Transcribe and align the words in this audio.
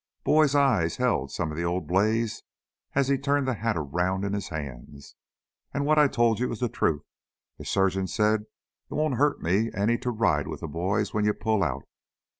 Boyd's 0.23 0.55
eyes 0.55 0.95
held 0.97 1.29
some 1.29 1.51
of 1.51 1.57
the 1.57 1.63
old 1.63 1.85
blaze 1.85 2.41
as 2.95 3.07
he 3.07 3.19
turned 3.19 3.47
the 3.47 3.53
hat 3.53 3.77
around 3.77 4.25
in 4.25 4.33
his 4.33 4.47
hands. 4.47 5.13
"And 5.75 5.85
what 5.85 5.99
I 5.99 6.07
told 6.07 6.39
you 6.39 6.51
is 6.51 6.59
the 6.59 6.69
truth. 6.69 7.03
The 7.59 7.65
surgeon 7.65 8.07
said 8.07 8.45
it 8.89 8.93
won't 8.95 9.17
hurt 9.19 9.43
me 9.43 9.69
any 9.75 9.99
to 9.99 10.09
ride 10.09 10.47
with 10.47 10.61
the 10.61 10.67
boys 10.67 11.13
when 11.13 11.23
you 11.23 11.35
pull 11.35 11.61
out. 11.61 11.83